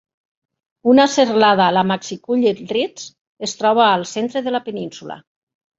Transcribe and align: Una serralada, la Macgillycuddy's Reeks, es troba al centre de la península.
Una 0.93 1.05
serralada, 1.15 1.67
la 1.77 1.83
Macgillycuddy's 1.91 2.65
Reeks, 2.75 3.07
es 3.49 3.57
troba 3.61 3.87
al 3.91 4.11
centre 4.17 4.47
de 4.49 4.57
la 4.59 4.67
península. 4.71 5.25